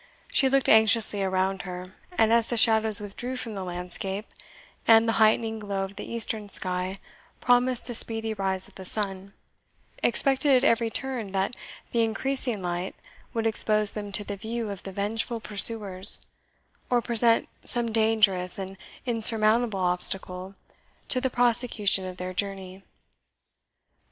[0.33, 4.25] She looked anxiously around her, and as the shadows withdrew from the landscape,
[4.87, 6.99] and the heightening glow of the eastern sky
[7.39, 9.33] promised the speedy rise of the sun,
[10.01, 11.55] expected at every turn that
[11.91, 12.95] the increasing light
[13.35, 16.25] would expose them to the view of the vengeful pursuers,
[16.89, 20.55] or present some dangerous and insurmountable obstacle
[21.09, 22.81] to the prosecution of their journey.